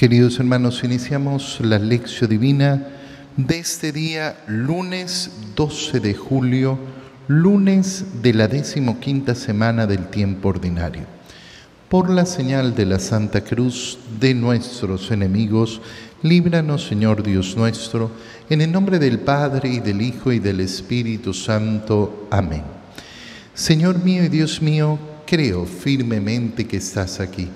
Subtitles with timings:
[0.00, 2.88] Queridos hermanos, iniciamos la lección divina
[3.36, 6.78] de este día, lunes 12 de julio,
[7.28, 11.02] lunes de la decimoquinta semana del tiempo ordinario.
[11.90, 15.82] Por la señal de la Santa Cruz de nuestros enemigos,
[16.22, 18.10] líbranos, Señor Dios nuestro,
[18.48, 22.26] en el nombre del Padre y del Hijo y del Espíritu Santo.
[22.30, 22.62] Amén.
[23.52, 27.50] Señor mío y Dios mío, creo firmemente que estás aquí,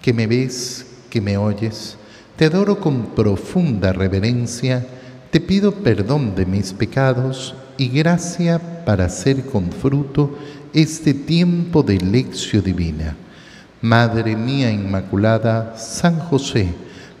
[0.00, 1.98] que me ves, que me oyes,
[2.36, 4.86] te adoro con profunda reverencia,
[5.30, 10.38] te pido perdón de mis pecados y gracia para hacer con fruto
[10.72, 13.14] este tiempo de lección divina.
[13.82, 16.72] Madre mía Inmaculada, San José,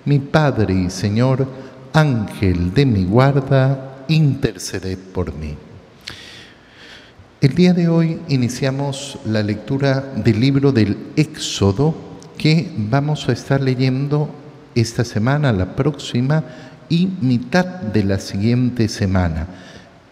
[0.06, 1.46] mi Padre y Señor,
[1.92, 5.54] Ángel de mi guarda, interceded por mí.
[7.42, 13.60] El día de hoy iniciamos la lectura del libro del Éxodo, que vamos a estar
[13.60, 14.28] leyendo
[14.74, 16.44] esta semana, la próxima
[16.88, 19.46] y mitad de la siguiente semana.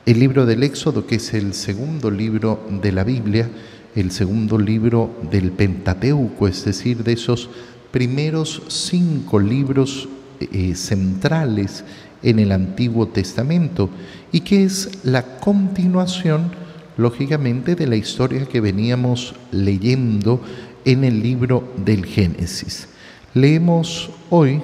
[0.06, 3.48] El libro del Éxodo, que es el segundo libro de la Biblia,
[3.94, 7.50] el segundo libro del Pentateuco, es decir, de esos
[7.90, 10.08] primeros cinco libros
[10.40, 11.84] eh, centrales
[12.22, 13.90] en el Antiguo Testamento
[14.32, 16.52] y que es la continuación,
[16.96, 20.40] lógicamente, de la historia que veníamos leyendo
[20.84, 22.88] en el libro del Génesis.
[23.34, 24.60] Leemos hoy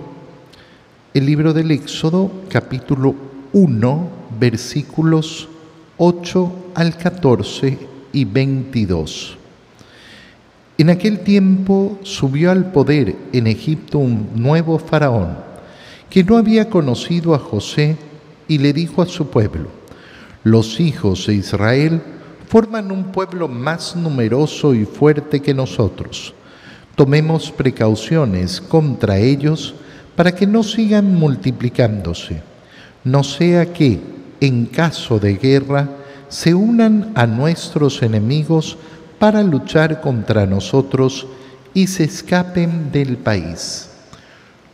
[1.14, 3.14] el libro del Éxodo, capítulo
[3.52, 5.48] 1, versículos
[5.98, 7.78] 8 al 14
[8.12, 9.38] y 22.
[10.78, 15.38] En aquel tiempo subió al poder en Egipto un nuevo faraón
[16.10, 17.96] que no había conocido a José
[18.46, 19.68] y le dijo a su pueblo,
[20.44, 22.02] los hijos de Israel
[22.48, 26.34] forman un pueblo más numeroso y fuerte que nosotros.
[26.94, 29.74] Tomemos precauciones contra ellos
[30.14, 32.42] para que no sigan multiplicándose,
[33.04, 34.00] no sea que,
[34.40, 35.88] en caso de guerra,
[36.28, 38.78] se unan a nuestros enemigos
[39.18, 41.26] para luchar contra nosotros
[41.74, 43.90] y se escapen del país.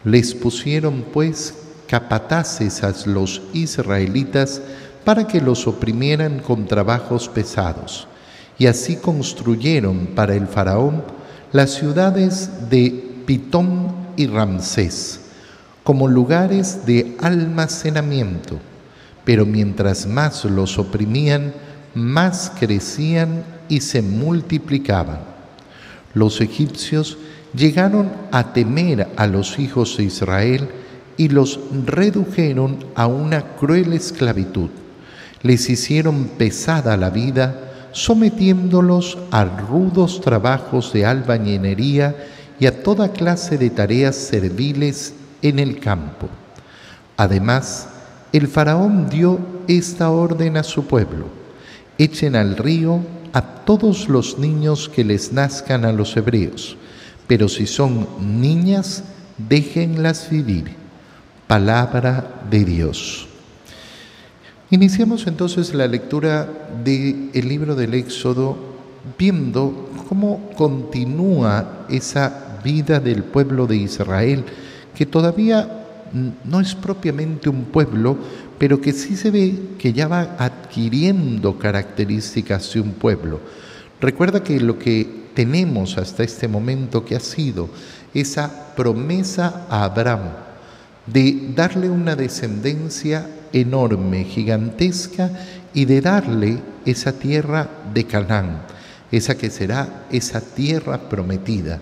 [0.04, 1.54] Les pusieron pues
[1.86, 4.62] capataces a los israelitas
[5.04, 8.06] para que los oprimieran con trabajos pesados.
[8.58, 11.02] Y así construyeron para el faraón
[11.52, 15.20] las ciudades de Pitón y Ramsés
[15.84, 18.58] como lugares de almacenamiento.
[19.24, 21.52] Pero mientras más los oprimían,
[21.94, 25.20] más crecían y se multiplicaban.
[26.14, 27.18] Los egipcios
[27.54, 30.68] llegaron a temer a los hijos de Israel
[31.16, 34.70] y los redujeron a una cruel esclavitud
[35.42, 42.16] les hicieron pesada la vida, sometiéndolos a rudos trabajos de albañinería
[42.58, 46.28] y a toda clase de tareas serviles en el campo.
[47.16, 47.88] Además,
[48.32, 49.38] el faraón dio
[49.68, 51.26] esta orden a su pueblo,
[51.98, 53.00] echen al río
[53.32, 56.76] a todos los niños que les nazcan a los hebreos,
[57.26, 59.04] pero si son niñas,
[59.36, 60.76] déjenlas vivir.
[61.46, 63.31] Palabra de Dios.
[64.72, 66.48] Iniciamos entonces la lectura
[66.82, 68.56] del libro del Éxodo
[69.18, 74.46] viendo cómo continúa esa vida del pueblo de Israel,
[74.94, 75.84] que todavía
[76.44, 78.16] no es propiamente un pueblo,
[78.56, 83.40] pero que sí se ve que ya va adquiriendo características de un pueblo.
[84.00, 87.68] Recuerda que lo que tenemos hasta este momento que ha sido
[88.14, 90.30] esa promesa a Abraham
[91.06, 95.30] de darle una descendencia enorme, gigantesca,
[95.74, 98.62] y de darle esa tierra de Canaán,
[99.10, 101.80] esa que será esa tierra prometida.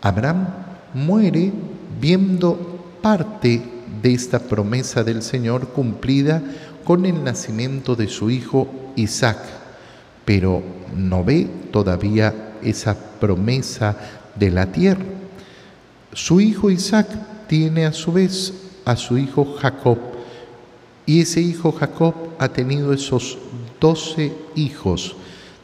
[0.00, 0.48] Abraham
[0.94, 1.52] muere
[2.00, 3.62] viendo parte
[4.02, 6.42] de esta promesa del Señor cumplida
[6.84, 9.38] con el nacimiento de su hijo Isaac,
[10.24, 10.62] pero
[10.94, 13.96] no ve todavía esa promesa
[14.34, 15.04] de la tierra.
[16.12, 17.08] Su hijo Isaac
[17.50, 18.52] tiene a su vez
[18.84, 19.98] a su hijo Jacob,
[21.04, 23.38] y ese hijo Jacob ha tenido esos
[23.80, 25.16] doce hijos,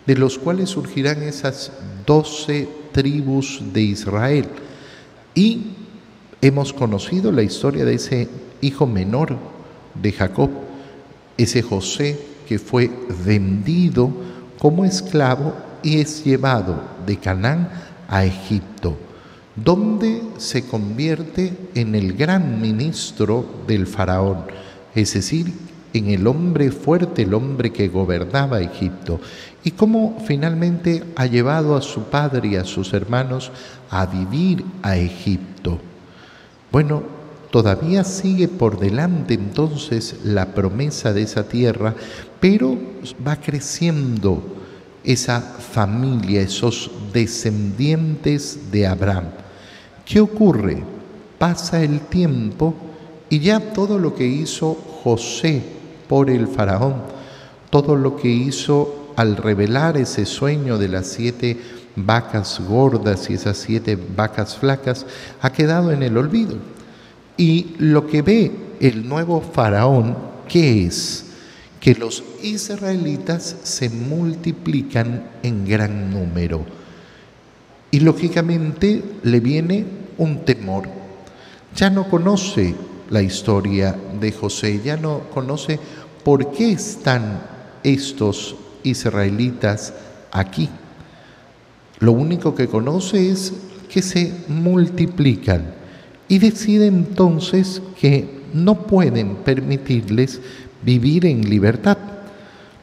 [0.05, 1.70] de los cuales surgirán esas
[2.05, 4.49] doce tribus de Israel.
[5.32, 5.75] Y
[6.40, 8.28] hemos conocido la historia de ese
[8.60, 9.38] hijo menor
[9.94, 10.50] de Jacob,
[11.38, 12.19] ese José
[12.49, 12.90] que fue
[13.25, 14.10] vendido
[14.58, 17.70] como esclavo y es llevado de Canaán
[18.08, 18.96] a Egipto,
[19.56, 24.44] donde se convierte en el gran ministro del faraón
[24.97, 25.53] es decir,
[25.93, 29.20] en el hombre fuerte, el hombre que gobernaba Egipto,
[29.62, 33.53] y cómo finalmente ha llevado a su padre y a sus hermanos
[33.91, 35.79] a vivir a Egipto.
[36.73, 37.03] Bueno,
[37.50, 41.94] todavía sigue por delante entonces la promesa de esa tierra,
[42.41, 42.79] pero
[43.26, 44.43] va creciendo
[45.05, 49.25] esa familia, esos descendientes de Abraham.
[50.06, 50.85] ¿Qué ocurre?
[51.37, 52.75] Pasa el tiempo
[53.29, 55.61] y ya todo lo que hizo José
[56.08, 57.03] por el faraón,
[57.70, 61.58] todo lo que hizo al revelar ese sueño de las siete
[61.97, 65.06] vacas gordas y esas siete vacas flacas,
[65.43, 66.56] ha quedado en el olvido.
[67.37, 70.17] Y lo que ve el nuevo faraón,
[70.49, 71.25] ¿qué es?
[71.81, 76.64] Que los israelitas se multiplican en gran número.
[77.96, 79.87] Y lógicamente le viene
[80.19, 80.87] un temor.
[81.75, 82.75] Ya no conoce
[83.08, 85.81] la historia de José, ya no conoce
[86.22, 87.40] por qué están
[87.82, 89.94] estos israelitas
[90.31, 90.69] aquí.
[91.98, 93.54] Lo único que conoce es
[93.88, 95.72] que se multiplican
[96.28, 100.43] y decide entonces que no pueden permitirles
[100.82, 101.96] vivir en libertad.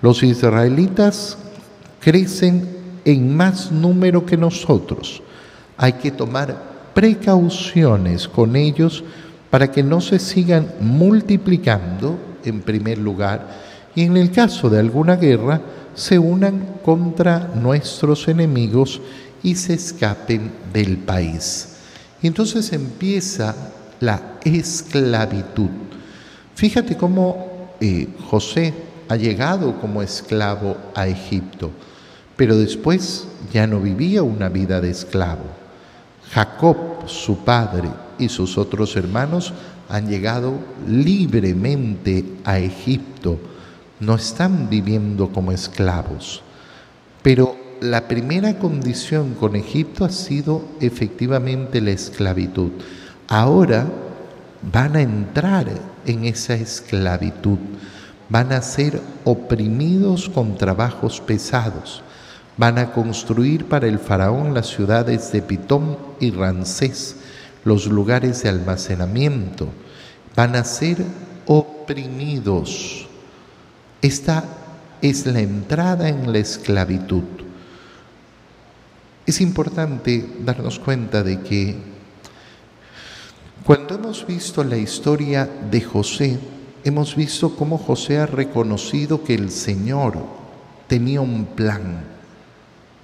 [0.02, 1.38] Los israelitas
[2.00, 2.73] crecen
[3.06, 5.22] en más número que nosotros.
[5.78, 9.04] Hay que tomar precauciones con ellos
[9.50, 13.48] para que no se sigan multiplicando en primer lugar
[13.96, 15.62] y en el caso de alguna guerra
[15.96, 19.02] se unan contra nuestros enemigos
[19.44, 21.76] y se escapen del país.
[22.22, 23.54] Y entonces empieza
[24.00, 25.70] la esclavitud.
[26.56, 28.74] Fíjate cómo eh, José
[29.10, 31.72] ha llegado como esclavo a Egipto,
[32.36, 35.46] pero después ya no vivía una vida de esclavo.
[36.32, 39.54] Jacob, su padre, y sus otros hermanos
[39.90, 40.54] han llegado
[40.88, 43.38] libremente a Egipto,
[44.00, 46.42] no están viviendo como esclavos.
[47.22, 52.72] Pero la primera condición con Egipto ha sido efectivamente la esclavitud.
[53.28, 53.86] Ahora
[54.72, 55.68] van a entrar
[56.06, 57.60] en esa esclavitud,
[58.30, 62.04] van a ser oprimidos con trabajos pesados,
[62.58, 67.16] van a construir para el faraón las ciudades de Pitón y Rancés,
[67.64, 69.70] los lugares de almacenamiento,
[70.36, 71.04] van a ser
[71.46, 73.08] oprimidos.
[74.02, 74.44] Esta
[75.02, 77.24] es la entrada en la esclavitud.
[79.26, 81.94] Es importante darnos cuenta de que
[83.66, 86.38] cuando hemos visto la historia de José,
[86.84, 90.18] hemos visto cómo José ha reconocido que el Señor
[90.88, 92.13] tenía un plan,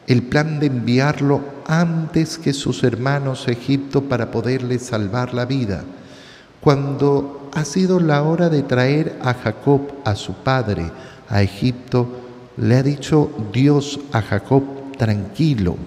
[0.10, 5.84] el plan de enviarlo antes que sus hermanos a Egipto para poderle salvar la vida.
[6.60, 10.92] Cuando ha sido la hora de traer a Jacob, a su padre,
[11.30, 12.08] a Egipto,
[12.58, 14.64] le ha dicho Dios a Jacob,
[14.98, 15.78] tranquilo,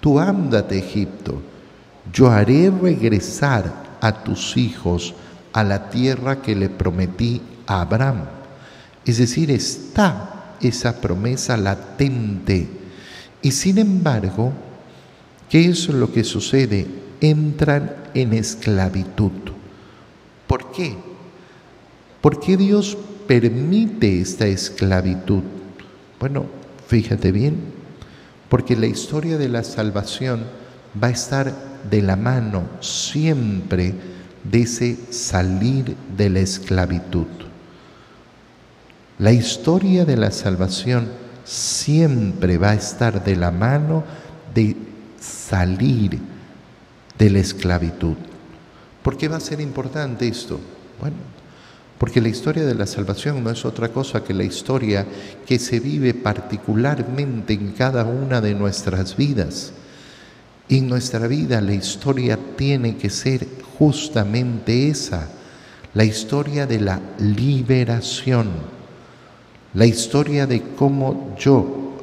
[0.00, 1.42] tú ándate Egipto,
[2.10, 3.70] yo haré regresar
[4.00, 5.14] a tus hijos
[5.52, 8.24] a la tierra que le prometí a Abraham.
[9.04, 12.81] Es decir, está esa promesa latente.
[13.42, 14.52] Y sin embargo,
[15.50, 16.86] ¿qué es lo que sucede?
[17.20, 19.32] Entran en esclavitud.
[20.46, 20.96] ¿Por qué?
[22.20, 22.96] ¿Por qué Dios
[23.26, 25.42] permite esta esclavitud?
[26.20, 26.46] Bueno,
[26.86, 27.56] fíjate bien,
[28.48, 30.44] porque la historia de la salvación
[31.02, 31.52] va a estar
[31.90, 33.94] de la mano siempre
[34.44, 37.26] de ese salir de la esclavitud.
[39.18, 41.21] La historia de la salvación
[41.52, 44.02] siempre va a estar de la mano
[44.54, 44.74] de
[45.20, 46.18] salir
[47.18, 48.16] de la esclavitud.
[49.02, 50.58] ¿Por qué va a ser importante esto?
[50.98, 51.16] Bueno,
[51.98, 55.06] porque la historia de la salvación no es otra cosa que la historia
[55.44, 59.72] que se vive particularmente en cada una de nuestras vidas.
[60.70, 63.46] en nuestra vida la historia tiene que ser
[63.78, 65.28] justamente esa,
[65.92, 68.48] la historia de la liberación,
[69.74, 71.96] la historia de cómo yo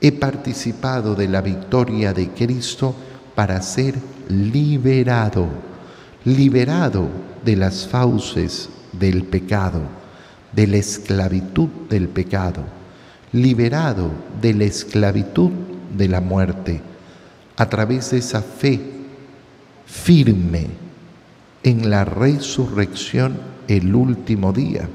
[0.00, 2.94] he participado de la victoria de Cristo
[3.34, 3.94] para ser
[4.28, 5.46] liberado,
[6.24, 7.08] liberado
[7.44, 9.82] de las fauces del pecado,
[10.52, 12.64] de la esclavitud del pecado,
[13.32, 15.50] liberado de la esclavitud
[15.96, 16.80] de la muerte,
[17.56, 18.80] a través de esa fe
[19.84, 20.68] firme
[21.62, 23.36] en la resurrección
[23.68, 24.88] el último día.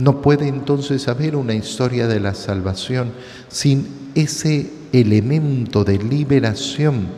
[0.00, 3.12] No puede entonces haber una historia de la salvación
[3.48, 7.08] sin ese elemento de liberación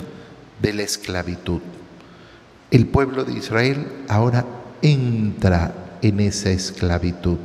[0.61, 1.61] de la esclavitud.
[2.73, 4.45] El pueblo de Israel ahora
[4.83, 7.37] entra en esa esclavitud.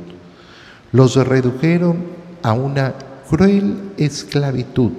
[0.90, 1.98] Los redujeron
[2.42, 2.94] a una
[3.30, 4.90] cruel esclavitud,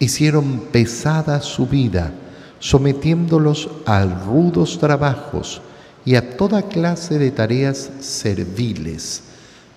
[0.00, 2.12] hicieron pesada su vida,
[2.58, 5.62] sometiéndolos a rudos trabajos
[6.04, 9.29] y a toda clase de tareas serviles.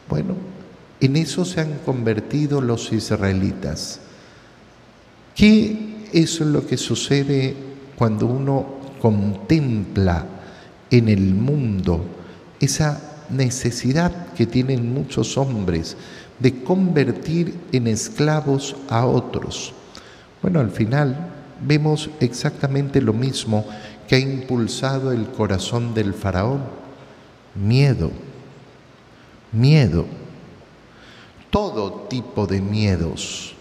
[0.10, 0.36] Bueno,
[1.00, 4.00] en eso se han convertido los israelitas.
[5.36, 7.55] ¿Qué es lo que sucede
[7.98, 8.65] cuando uno
[9.01, 10.25] contempla
[10.89, 12.05] en el mundo
[12.60, 15.98] esa necesidad que tienen muchos hombres
[16.39, 19.74] de convertir en esclavos a otros?
[20.41, 21.31] Bueno, al final
[21.65, 23.65] vemos exactamente lo mismo
[24.07, 26.62] que ha impulsado el corazón del faraón.
[27.55, 28.12] Miedo,
[29.53, 30.05] miedo,
[31.50, 33.53] todo tipo de miedos.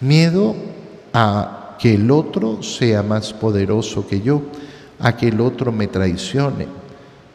[0.00, 0.54] Miedo
[1.12, 4.42] a que el otro sea más poderoso que yo,
[4.98, 6.68] a que el otro me traicione.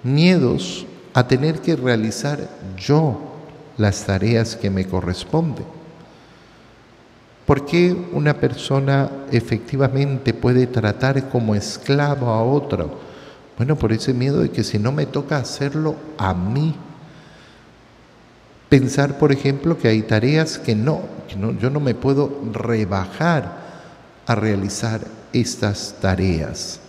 [0.03, 3.17] Miedos a tener que realizar yo
[3.77, 5.65] las tareas que me corresponden.
[7.45, 12.99] ¿Por qué una persona efectivamente puede tratar como esclavo a otro?
[13.57, 16.75] Bueno, por ese miedo de que si no me toca hacerlo a mí.
[18.75, 23.57] Pensar, por ejemplo, que hay tareas que no, que no yo no me puedo rebajar
[24.27, 24.99] a realizar
[25.31, 26.81] estas tareas.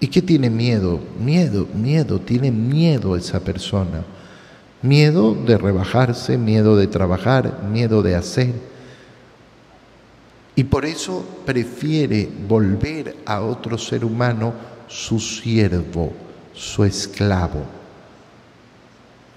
[0.00, 1.00] ¿Y qué tiene miedo?
[1.18, 4.04] Miedo, miedo, tiene miedo esa persona.
[4.82, 8.52] Miedo de rebajarse, miedo de trabajar, miedo de hacer
[10.56, 14.52] y por eso prefiere volver a otro ser humano
[14.88, 16.12] su siervo,
[16.52, 17.64] su esclavo.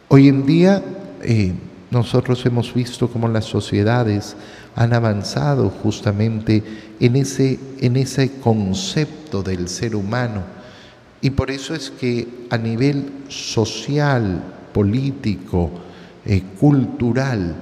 [0.10, 0.84] Hoy en día
[1.24, 1.54] eh,
[1.92, 4.36] nosotros hemos visto cómo las sociedades
[4.76, 6.64] han avanzado justamente
[7.00, 10.42] en ese, en ese concepto del ser humano.
[11.22, 15.70] Y por eso es que a nivel social, político,
[16.26, 17.56] eh, cultural,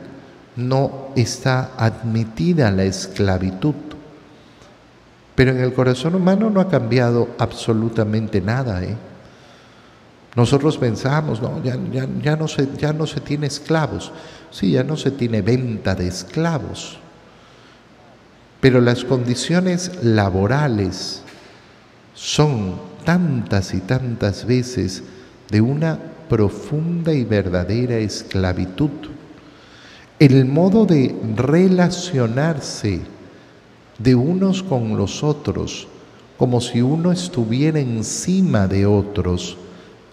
[0.56, 3.76] no está admitida la esclavitud.
[5.36, 8.84] Pero en el corazón humano no ha cambiado absolutamente nada.
[8.84, 8.96] ¿eh?
[10.36, 11.78] Nosotros pensamos, no, ya,
[12.22, 14.12] ya, no se, ya no se tiene esclavos.
[14.50, 16.98] Sí, ya no se tiene venta de esclavos.
[18.60, 21.24] Pero las condiciones laborales
[22.14, 25.04] son tantas y tantas veces
[25.50, 25.98] de una
[26.30, 29.12] profunda y verdadera esclavitud
[30.22, 33.02] el modo de relacionarse
[33.98, 35.88] de unos con los otros,
[36.38, 39.58] como si uno estuviera encima de otros,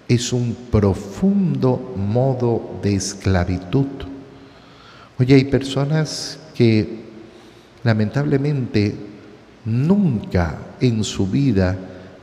[0.08, 3.86] es un profundo modo de esclavitud.
[5.18, 7.04] Oye, hay personas que
[7.84, 8.96] lamentablemente
[9.64, 11.76] nunca en su vida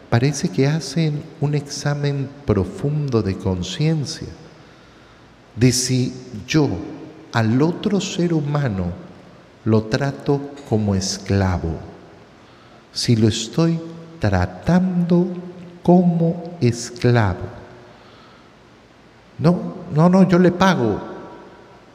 [0.10, 4.28] parece que hacen un examen profundo de conciencia
[5.56, 6.14] de si
[6.48, 6.70] yo
[7.32, 8.86] al otro ser humano
[9.64, 11.78] lo trato como esclavo,
[12.94, 13.80] si lo estoy
[14.20, 15.28] tratando
[15.84, 17.65] como esclavo.
[19.40, 21.00] No, no, no, yo le pago.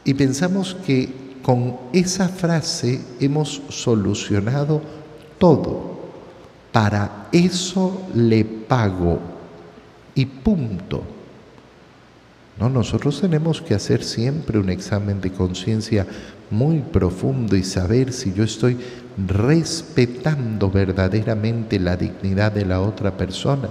[0.04, 4.80] Y pensamos que con esa frase hemos solucionado
[5.38, 5.98] todo.
[6.72, 9.18] Para eso le pago.
[10.14, 11.02] Y punto.
[12.58, 16.06] No, nosotros tenemos que hacer siempre un examen de conciencia
[16.50, 18.76] muy profundo y saber si yo estoy
[19.26, 23.70] respetando verdaderamente la dignidad de la otra persona.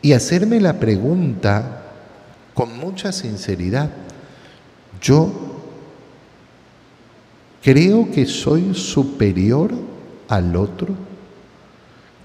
[0.00, 1.87] Y hacerme la pregunta
[2.58, 3.88] con mucha sinceridad,
[5.00, 5.30] ¿yo
[7.62, 9.70] creo que soy superior
[10.26, 10.88] al otro?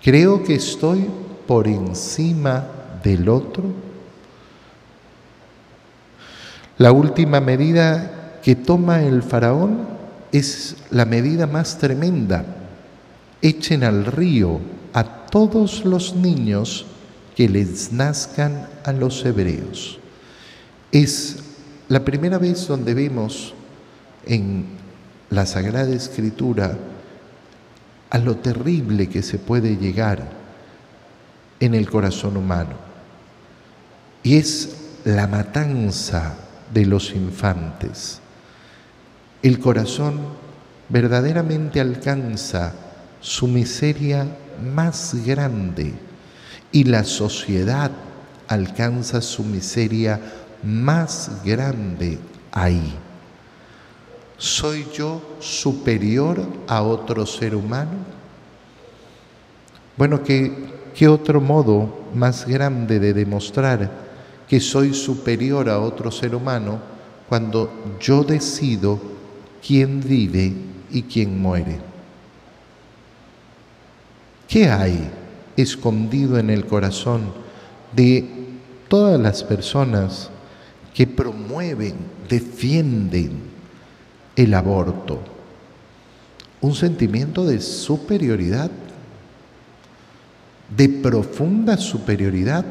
[0.02, 1.06] ¿Creo que estoy
[1.46, 2.66] por encima
[3.04, 3.64] del otro?
[6.80, 9.86] La última medida que toma el faraón
[10.32, 12.44] es la medida más tremenda.
[13.40, 14.60] Echen al río
[14.94, 16.88] a todos los niños
[17.36, 20.00] que les nazcan a los hebreos.
[20.94, 21.38] Es
[21.90, 23.56] la primera vez donde vemos
[24.28, 24.66] en
[25.32, 26.78] la Sagrada Escritura
[28.12, 30.30] a lo terrible que se puede llegar
[31.60, 32.76] en el corazón humano.
[34.22, 36.36] Y es la matanza
[36.72, 38.20] de los infantes.
[39.42, 40.20] El corazón
[40.90, 42.72] verdaderamente alcanza
[43.20, 44.28] su miseria
[44.64, 45.96] más grande
[46.72, 47.90] y la sociedad
[48.48, 50.20] alcanza su miseria
[50.64, 52.20] más grande
[52.52, 52.94] ahí.
[54.38, 57.92] ¿Soy yo superior a otro ser humano?
[59.96, 60.52] Bueno, ¿qué,
[60.96, 63.92] qué otro modo más grande de demostrar
[64.48, 66.80] que soy superior a otro ser humano
[67.28, 69.00] cuando yo decido
[69.66, 70.54] quién vive
[70.92, 71.80] y quién muere.
[74.48, 75.10] ¿Qué hay
[75.58, 77.22] escondido en el corazón
[77.96, 78.30] de
[78.88, 80.30] todas las personas
[80.94, 81.96] que promueven,
[82.30, 83.42] defienden
[84.36, 85.20] el aborto?
[86.62, 88.72] Un sentimiento de superioridad,
[90.76, 92.66] de profunda superioridad.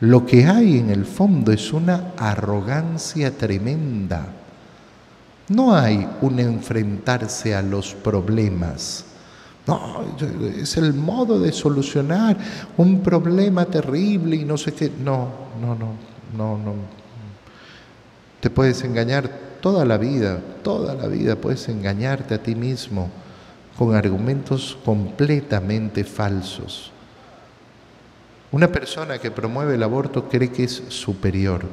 [0.00, 4.26] Lo que hay en el fondo es una arrogancia tremenda.
[5.48, 9.04] No hay un enfrentarse a los problemas
[9.66, 10.04] no,
[10.60, 12.36] es el modo de solucionar
[12.76, 14.92] un problema terrible y no sé qué.
[15.02, 15.28] No,
[15.60, 16.74] no, no, no, no.
[18.40, 19.28] Te puedes engañar
[19.60, 23.10] toda la vida, toda la vida puedes engañarte a ti mismo
[23.78, 26.90] con argumentos completamente falsos.
[28.52, 31.64] Una persona que promueve el aborto cree que es superior,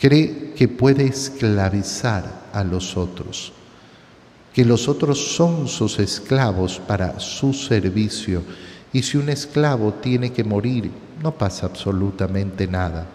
[0.00, 3.52] cree que puede esclavizar a los otros
[4.58, 8.42] que los otros son sus esclavos para su servicio.
[8.92, 10.90] Y si un esclavo tiene que morir,
[11.22, 13.06] no pasa absolutamente nada.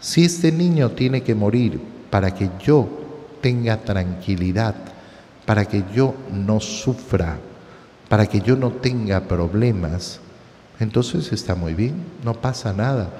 [0.00, 1.80] Si este niño tiene que morir
[2.10, 2.88] para que yo
[3.40, 4.74] tenga tranquilidad,
[5.44, 7.38] para que yo no sufra,
[8.08, 10.20] para que yo no tenga problemas,
[10.78, 13.10] entonces está muy bien, no pasa nada.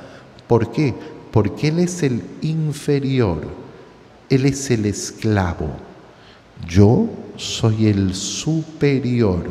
[0.46, 0.94] ¿Por qué?
[1.30, 3.42] Porque Él es el inferior,
[4.28, 5.70] Él es el esclavo.
[6.66, 9.44] Yo soy el superior.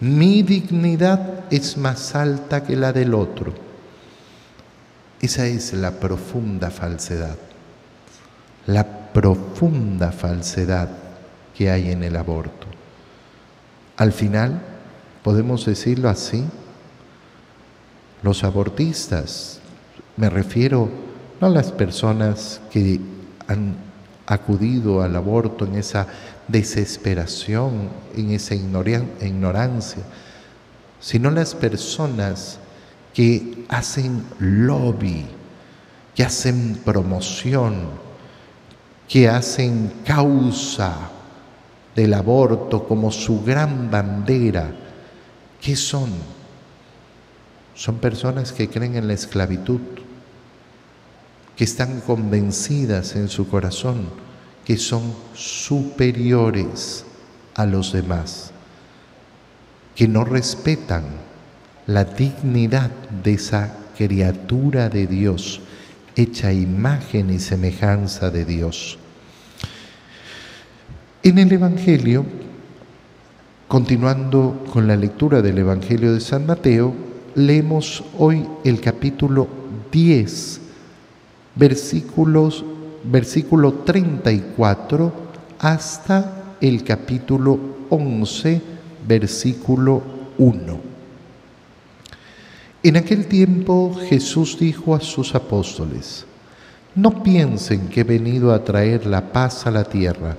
[0.00, 3.67] Mi dignidad es más alta que la del otro.
[5.20, 7.36] Esa es la profunda falsedad.
[8.66, 10.88] La profunda falsedad
[11.56, 12.66] que hay en el aborto.
[13.96, 14.60] Al final,
[15.24, 16.44] podemos decirlo así,
[18.22, 19.58] los abortistas,
[20.16, 20.88] me refiero
[21.40, 23.00] no a las personas que
[23.48, 23.76] han
[24.26, 26.06] acudido al aborto en esa
[26.46, 30.02] desesperación, en esa ignorancia,
[31.00, 32.58] sino las personas
[33.18, 35.26] que hacen lobby,
[36.14, 37.88] que hacen promoción,
[39.08, 41.10] que hacen causa
[41.96, 44.70] del aborto como su gran bandera.
[45.60, 46.10] ¿Qué son?
[47.74, 49.80] Son personas que creen en la esclavitud,
[51.56, 54.10] que están convencidas en su corazón
[54.64, 57.04] que son superiores
[57.56, 58.52] a los demás,
[59.96, 61.26] que no respetan
[61.88, 62.90] la dignidad
[63.24, 65.62] de esa criatura de Dios,
[66.16, 68.98] hecha imagen y semejanza de Dios.
[71.22, 72.26] En el Evangelio,
[73.68, 76.92] continuando con la lectura del Evangelio de San Mateo,
[77.34, 79.48] leemos hoy el capítulo
[79.90, 80.60] 10
[81.54, 82.66] versículos,
[83.02, 85.12] versículo 34
[85.58, 88.60] hasta el capítulo 11,
[89.06, 90.02] versículo
[90.36, 90.87] 1.
[92.80, 96.24] En aquel tiempo Jesús dijo a sus apóstoles,
[96.94, 100.36] no piensen que he venido a traer la paz a la tierra.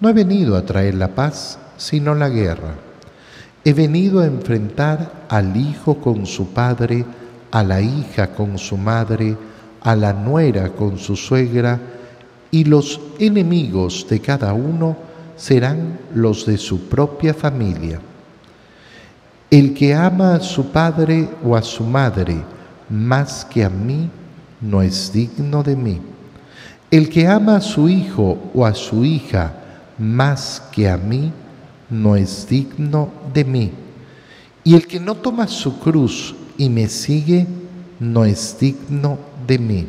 [0.00, 2.74] No he venido a traer la paz, sino la guerra.
[3.64, 7.04] He venido a enfrentar al hijo con su padre,
[7.50, 9.36] a la hija con su madre,
[9.82, 11.78] a la nuera con su suegra,
[12.50, 14.96] y los enemigos de cada uno
[15.36, 18.00] serán los de su propia familia.
[19.50, 22.42] El que ama a su padre o a su madre
[22.90, 24.10] más que a mí,
[24.60, 26.00] no es digno de mí.
[26.90, 29.54] El que ama a su hijo o a su hija
[29.98, 31.32] más que a mí,
[31.88, 33.72] no es digno de mí.
[34.64, 37.46] Y el que no toma su cruz y me sigue,
[38.00, 39.86] no es digno de mí.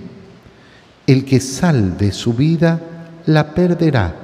[1.06, 2.80] El que salve su vida,
[3.26, 4.16] la perderá,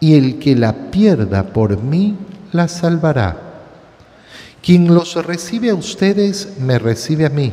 [0.00, 2.16] y el que la pierda por mí,
[2.52, 3.41] la salvará.
[4.62, 7.52] Quien los recibe a ustedes, me recibe a mí,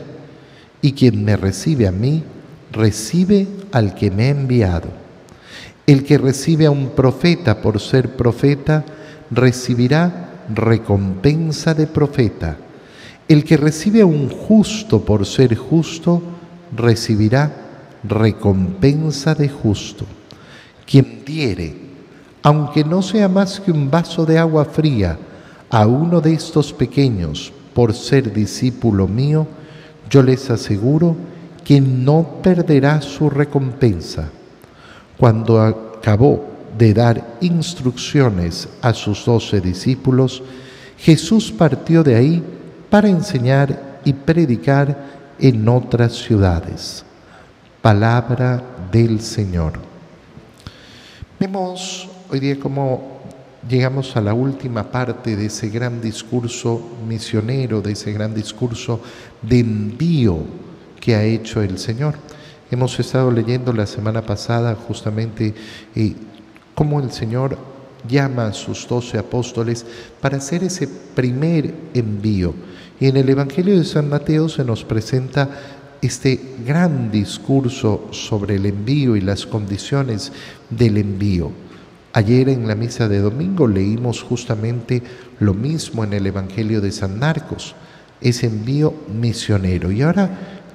[0.79, 2.23] y quien me recibe a mí,
[2.71, 4.89] recibe al que me ha enviado.
[5.87, 8.85] El que recibe a un profeta por ser profeta,
[9.31, 12.57] recibirá recompensa de profeta.
[13.27, 16.21] El que recibe a un justo por ser justo,
[16.77, 17.51] recibirá
[18.03, 20.05] recompensa de justo.
[20.85, 21.75] Quien diere,
[22.43, 25.17] aunque no sea más que un vaso de agua fría,
[25.69, 29.47] a uno de estos pequeños por ser discípulo mío,
[30.09, 31.15] yo les aseguro
[31.63, 34.29] que no perderá su recompensa.
[35.17, 36.45] Cuando acabó
[36.77, 40.41] de dar instrucciones a sus doce discípulos,
[40.97, 42.43] Jesús partió de ahí
[42.89, 44.97] para enseñar y predicar
[45.39, 47.05] en otras ciudades.
[47.81, 49.73] Palabra del Señor.
[51.39, 53.18] Vemos hoy día cómo
[53.67, 59.01] llegamos a la última parte de ese gran discurso misionero, de ese gran discurso
[59.41, 60.39] de envío
[60.99, 62.15] que ha hecho el Señor.
[62.71, 65.53] Hemos estado leyendo la semana pasada justamente
[65.95, 66.13] eh,
[66.75, 67.57] cómo el Señor
[68.07, 69.85] llama a sus doce apóstoles
[70.21, 72.53] para hacer ese primer envío.
[72.99, 75.49] Y en el Evangelio de San Mateo se nos presenta
[76.01, 80.31] este gran discurso sobre el envío y las condiciones
[80.69, 81.51] del envío.
[82.13, 85.03] Ayer en la misa de domingo leímos justamente
[85.39, 87.75] lo mismo en el Evangelio de San Marcos,
[88.19, 89.91] ese envío misionero.
[89.91, 90.29] Y ahora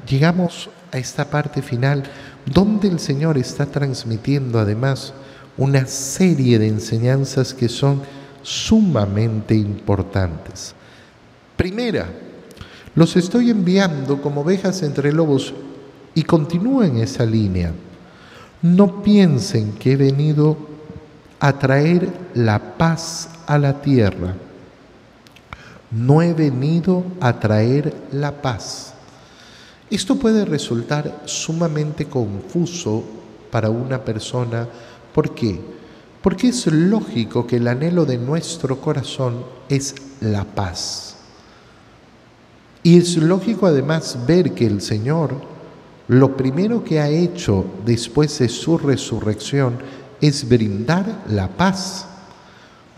[0.08, 2.04] llegamos a esta parte final
[2.46, 5.12] donde el Señor está transmitiendo además
[5.56, 8.02] una serie de enseñanzas que son
[8.42, 10.74] sumamente importantes.
[11.56, 12.06] Primera,
[12.94, 15.52] los estoy enviando como ovejas entre lobos
[16.14, 17.72] y continúen esa línea.
[18.62, 20.73] No piensen que he venido
[21.44, 24.34] a traer la paz a la tierra.
[25.90, 28.94] No he venido a traer la paz.
[29.90, 33.04] Esto puede resultar sumamente confuso
[33.50, 34.66] para una persona.
[35.12, 35.60] ¿Por qué?
[36.22, 41.16] Porque es lógico que el anhelo de nuestro corazón es la paz.
[42.82, 45.34] Y es lógico además ver que el Señor
[46.08, 49.76] lo primero que ha hecho después de su resurrección
[50.26, 52.06] es brindar la paz.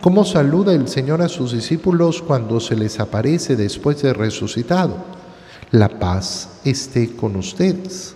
[0.00, 4.96] ¿Cómo saluda el Señor a sus discípulos cuando se les aparece después de resucitado?
[5.72, 8.14] La paz esté con ustedes.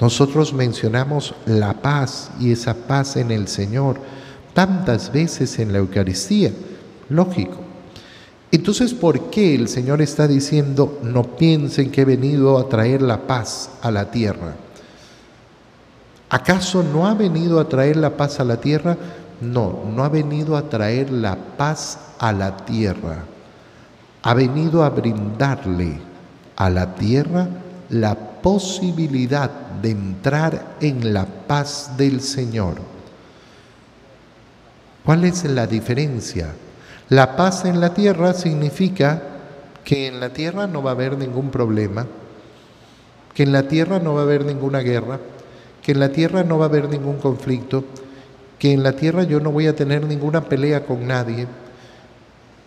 [0.00, 4.00] Nosotros mencionamos la paz y esa paz en el Señor
[4.54, 6.50] tantas veces en la Eucaristía.
[7.10, 7.58] Lógico.
[8.50, 13.28] Entonces, ¿por qué el Señor está diciendo, no piensen que he venido a traer la
[13.28, 14.56] paz a la tierra?
[16.32, 18.96] ¿Acaso no ha venido a traer la paz a la tierra?
[19.42, 23.18] No, no ha venido a traer la paz a la tierra.
[24.22, 25.98] Ha venido a brindarle
[26.56, 27.48] a la tierra
[27.90, 29.50] la posibilidad
[29.82, 32.76] de entrar en la paz del Señor.
[35.04, 36.54] ¿Cuál es la diferencia?
[37.10, 39.22] La paz en la tierra significa
[39.84, 42.06] que en la tierra no va a haber ningún problema,
[43.34, 45.20] que en la tierra no va a haber ninguna guerra,
[45.82, 47.84] que en la tierra no va a haber ningún conflicto,
[48.58, 51.46] que en la tierra yo no voy a tener ninguna pelea con nadie,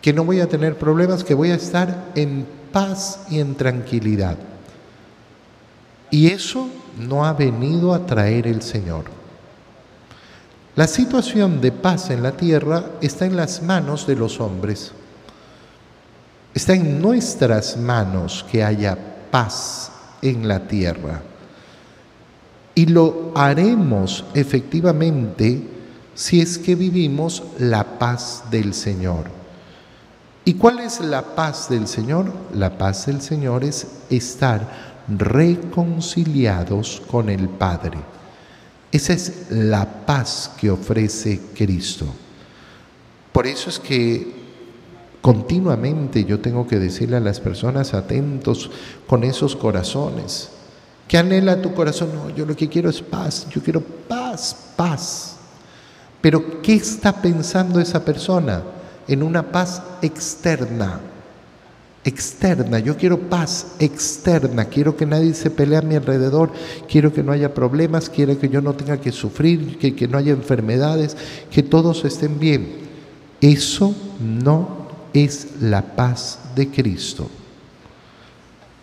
[0.01, 4.37] que no voy a tener problemas, que voy a estar en paz y en tranquilidad.
[6.11, 6.67] Y eso
[6.99, 9.05] no ha venido a traer el Señor.
[10.75, 14.91] La situación de paz en la tierra está en las manos de los hombres.
[16.53, 18.97] Está en nuestras manos que haya
[19.31, 21.21] paz en la tierra.
[22.75, 25.61] Y lo haremos efectivamente
[26.13, 29.25] si es que vivimos la paz del Señor.
[30.43, 32.31] ¿Y cuál es la paz del Señor?
[32.53, 37.97] La paz del Señor es estar reconciliados con el Padre.
[38.91, 42.05] Esa es la paz que ofrece Cristo.
[43.31, 44.33] Por eso es que
[45.21, 48.69] continuamente yo tengo que decirle a las personas atentos
[49.07, 50.51] con esos corazones,
[51.07, 52.09] ¿Qué anhela tu corazón?
[52.13, 55.35] No, yo lo que quiero es paz, yo quiero paz, paz.
[56.21, 58.63] Pero ¿qué está pensando esa persona?
[59.07, 60.99] En una paz externa.
[62.03, 66.51] Externa, yo quiero paz externa, quiero que nadie se pelee a mi alrededor,
[66.87, 70.19] quiero que no haya problemas, quiero que yo no tenga que sufrir, que, que no
[70.19, 71.17] haya enfermedades,
[71.49, 72.77] que todos estén bien.
[73.41, 77.27] Eso no es la paz de Cristo.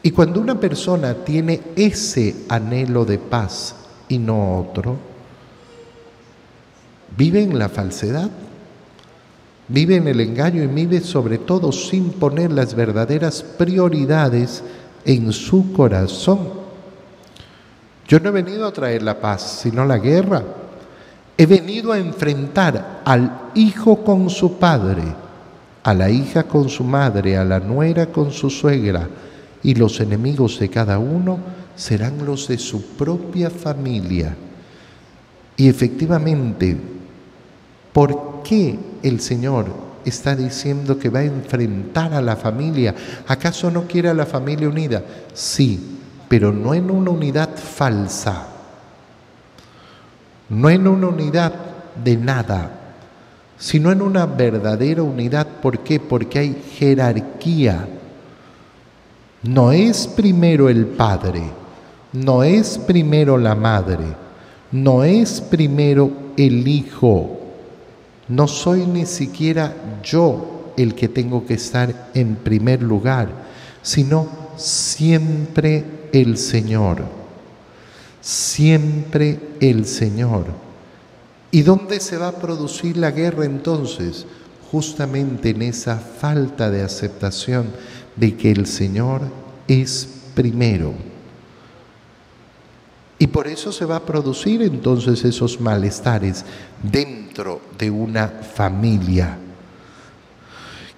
[0.03, 3.77] Y cuando una persona tiene ese anhelo de paz
[4.09, 4.97] y no otro,
[7.17, 8.31] vive en la falsedad,
[9.69, 14.65] vive en el engaño y vive sobre todo sin poner las verdaderas prioridades
[15.05, 16.63] en su corazón.
[18.09, 20.43] Yo no he venido a traer la paz, sino la guerra.
[21.39, 25.03] He venido a enfrentar al hijo con su padre,
[25.83, 29.09] a la hija con su madre, a la nuera con su suegra,
[29.63, 31.39] y los enemigos de cada uno
[31.77, 34.37] serán los de su propia familia.
[35.57, 36.77] Y efectivamente,
[37.93, 39.67] ¿por qué el Señor
[40.05, 42.95] está diciendo que va a enfrentar a la familia?
[43.29, 45.03] ¿Acaso no quiere a la familia unida?
[45.33, 45.99] Sí,
[46.29, 48.49] pero no en una unidad falsa,
[50.49, 51.53] no en una unidad
[52.03, 52.71] de nada,
[53.59, 55.47] sino en una verdadera unidad.
[55.47, 56.01] ¿Por qué?
[56.01, 57.87] Porque hay jerarquía
[59.43, 61.43] no es primero el padre,
[62.13, 64.05] no es primero la madre,
[64.71, 67.39] no es primero el hijo,
[68.29, 73.29] No soy ni siquiera yo el que tengo que estar en primer lugar,
[73.83, 74.27] sino
[74.57, 77.03] siempre el Señor.
[78.21, 80.47] Siempre el Señor.
[81.51, 84.25] ¿Y dónde se va a producir la guerra entonces?
[84.71, 87.67] Justamente en esa falta de aceptación
[88.17, 89.23] de que el Señor
[89.69, 90.93] es primero.
[93.19, 96.45] Y por eso se va a producir entonces esos malestares
[96.83, 99.39] dentro de una familia.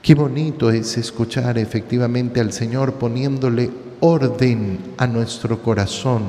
[0.01, 6.23] Qué bonito es escuchar efectivamente al Señor poniéndole orden a nuestro corazón,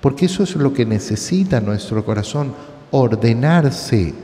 [0.00, 2.54] porque eso es lo que necesita nuestro corazón,
[2.90, 4.14] ordenarse.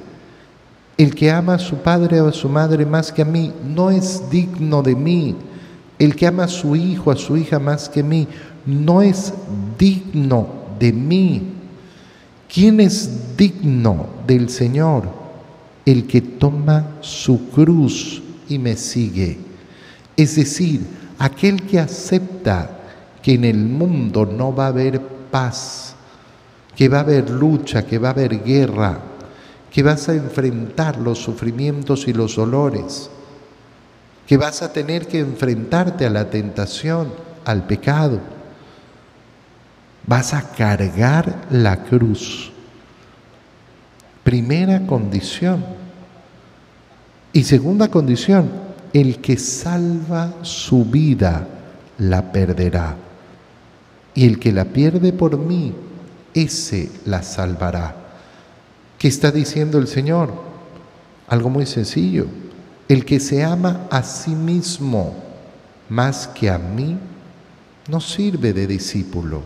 [0.96, 3.90] El que ama a su padre o a su madre más que a mí no
[3.90, 5.36] es digno de mí.
[5.98, 8.28] El que ama a su hijo, a su hija más que mí,
[8.66, 9.32] no es
[9.78, 11.42] digno de mí.
[12.52, 15.08] ¿Quién es digno del Señor?
[15.84, 19.38] El que toma su cruz y me sigue.
[20.16, 20.82] Es decir,
[21.18, 22.70] aquel que acepta
[23.22, 25.94] que en el mundo no va a haber paz,
[26.76, 28.98] que va a haber lucha, que va a haber guerra,
[29.70, 33.11] que vas a enfrentar los sufrimientos y los dolores,
[34.28, 37.12] que vas a tener que enfrentarte a la tentación,
[37.44, 38.20] al pecado
[40.08, 42.50] vas a cargar la cruz.
[44.24, 45.64] Primera condición.
[47.34, 48.50] Y segunda condición,
[48.94, 51.46] el que salva su vida
[51.98, 52.96] la perderá.
[54.14, 55.74] Y el que la pierde por mí,
[56.32, 57.94] ese la salvará.
[58.98, 60.32] ¿Qué está diciendo el Señor?
[61.28, 62.26] Algo muy sencillo.
[62.88, 65.14] El que se ama a sí mismo
[65.88, 66.98] más que a mí,
[67.88, 69.42] no sirve de discípulo.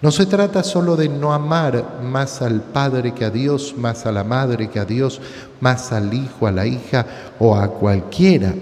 [0.00, 4.12] No se trata solo de no amar más al Padre que a Dios, más a
[4.12, 5.20] la Madre que a Dios,
[5.60, 7.06] más al Hijo, a la hija
[7.38, 8.54] o a cualquiera,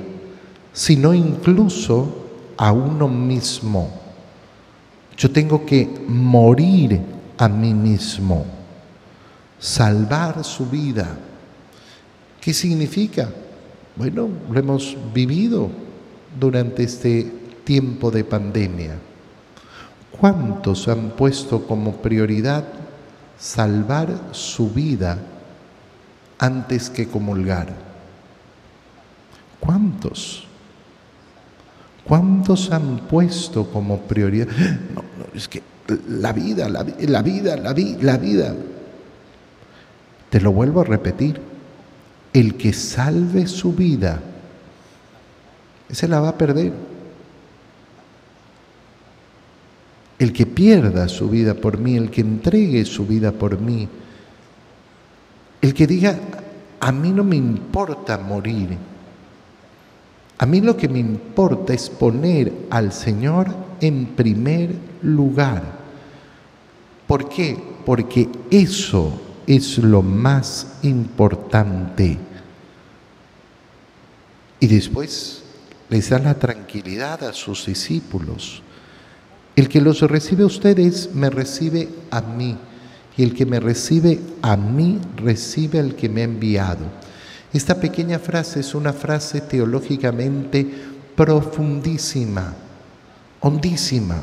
[0.72, 2.24] sino incluso
[2.56, 3.90] a uno mismo.
[5.16, 7.00] Yo tengo que morir
[7.36, 8.44] a mí mismo,
[9.58, 11.16] salvar su vida.
[12.44, 13.30] ¿Qué significa?
[13.96, 15.70] Bueno, lo hemos vivido
[16.38, 17.22] durante este
[17.64, 18.98] tiempo de pandemia.
[20.20, 22.64] ¿Cuántos han puesto como prioridad
[23.38, 25.16] salvar su vida
[26.38, 27.72] antes que comulgar?
[29.58, 30.44] ¿Cuántos?
[32.04, 34.48] ¿Cuántos han puesto como prioridad?
[34.94, 35.62] No, no, es que
[36.10, 38.54] la vida, la, la vida, la, la vida.
[40.28, 41.53] Te lo vuelvo a repetir.
[42.34, 44.20] El que salve su vida,
[45.88, 46.72] ese la va a perder.
[50.18, 53.88] el que pierda su vida por mí, el que entregue su vida por mí,
[55.60, 56.18] el que diga,
[56.80, 58.76] a mí no me importa morir,
[60.38, 63.48] a mí lo que me importa es poner al Señor
[63.80, 65.62] en primer lugar.
[67.06, 67.56] ¿Por qué?
[67.84, 72.18] Porque eso es lo más importante.
[74.60, 75.42] Y después
[75.88, 78.62] les da la tranquilidad a sus discípulos
[79.56, 82.56] el que los recibe a ustedes me recibe a mí,
[83.16, 86.84] y el que me recibe a mí recibe al que me ha enviado.
[87.52, 90.66] Esta pequeña frase es una frase teológicamente
[91.14, 92.52] profundísima,
[93.40, 94.16] hondísima.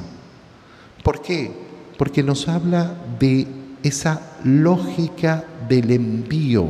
[1.02, 1.50] ¿Por qué?
[1.98, 3.48] Porque nos habla de
[3.84, 6.70] esa lógica del envío.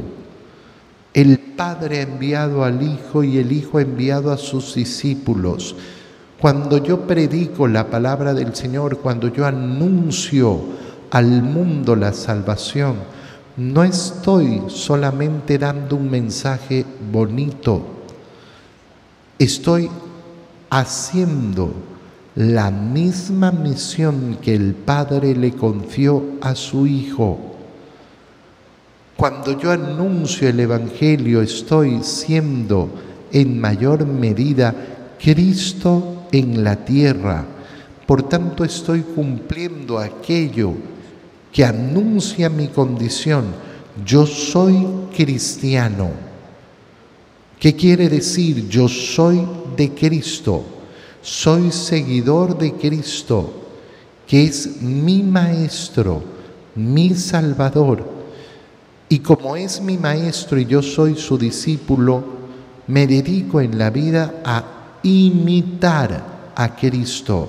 [1.13, 5.75] El Padre ha enviado al Hijo y el Hijo ha enviado a sus discípulos.
[6.39, 10.59] Cuando yo predico la palabra del Señor, cuando yo anuncio
[11.11, 12.95] al mundo la salvación,
[13.57, 17.85] no estoy solamente dando un mensaje bonito,
[19.37, 19.89] estoy
[20.69, 21.73] haciendo
[22.35, 27.37] la misma misión que el Padre le confió a su Hijo.
[29.17, 32.89] Cuando yo anuncio el Evangelio, estoy siendo
[33.31, 34.73] en mayor medida
[35.19, 37.45] Cristo en la tierra.
[38.07, 40.73] Por tanto, estoy cumpliendo aquello
[41.51, 43.45] que anuncia mi condición.
[44.05, 46.09] Yo soy cristiano.
[47.59, 48.67] ¿Qué quiere decir?
[48.69, 49.45] Yo soy
[49.77, 50.63] de Cristo.
[51.21, 53.53] Soy seguidor de Cristo,
[54.27, 56.23] que es mi maestro,
[56.75, 58.03] mi salvador.
[59.07, 62.23] Y como es mi maestro y yo soy su discípulo,
[62.87, 64.63] me dedico en la vida a
[65.03, 67.47] imitar a Cristo,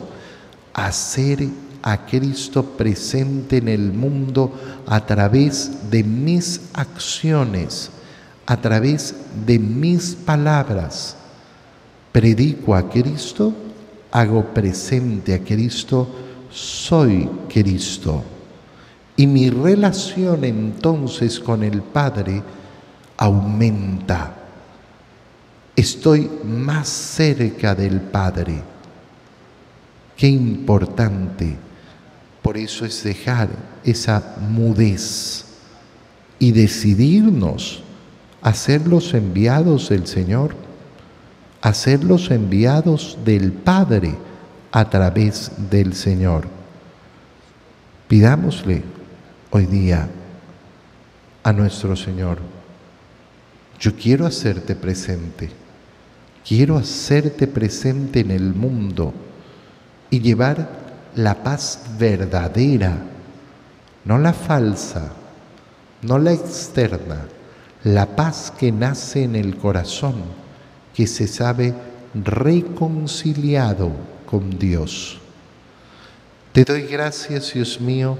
[0.74, 1.48] a ser
[1.82, 4.52] a Cristo presente en el mundo
[4.86, 7.90] a través de mis acciones,
[8.46, 9.14] a través
[9.46, 11.16] de mis palabras.
[12.12, 13.52] Predico a Cristo,
[14.10, 16.08] hago presente a Cristo,
[16.50, 18.22] soy Cristo.
[19.16, 22.42] Y mi relación entonces con el Padre
[23.16, 24.34] aumenta.
[25.74, 28.62] Estoy más cerca del Padre.
[30.16, 31.56] Qué importante.
[32.42, 33.48] Por eso es dejar
[33.84, 35.44] esa mudez
[36.38, 37.82] y decidirnos
[38.42, 40.54] a ser los enviados del Señor,
[41.62, 41.72] a
[42.02, 44.14] los enviados del Padre
[44.72, 46.48] a través del Señor.
[48.08, 48.82] Pidámosle
[49.50, 50.08] hoy día
[51.44, 52.38] a nuestro Señor,
[53.78, 55.50] yo quiero hacerte presente,
[56.46, 59.14] quiero hacerte presente en el mundo
[60.10, 60.68] y llevar
[61.14, 62.98] la paz verdadera,
[64.04, 65.12] no la falsa,
[66.02, 67.26] no la externa,
[67.84, 70.14] la paz que nace en el corazón,
[70.94, 71.74] que se sabe
[72.14, 73.90] reconciliado
[74.26, 75.18] con Dios.
[76.52, 78.16] Te doy gracias, Dios mío,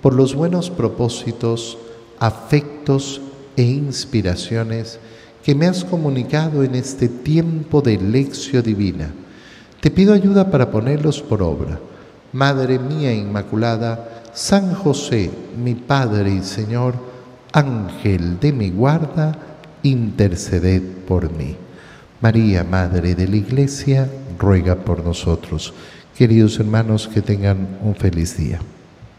[0.00, 1.78] por los buenos propósitos,
[2.18, 3.20] afectos
[3.56, 4.98] e inspiraciones
[5.42, 9.12] que me has comunicado en este tiempo de lección divina.
[9.80, 11.78] Te pido ayuda para ponerlos por obra.
[12.32, 15.30] Madre mía Inmaculada, San José,
[15.62, 16.94] mi Padre y Señor,
[17.52, 19.36] Ángel de mi guarda,
[19.82, 21.56] interceded por mí.
[22.24, 24.08] María, Madre de la Iglesia,
[24.38, 25.74] ruega por nosotros.
[26.16, 28.60] Queridos hermanos, que tengan un feliz día.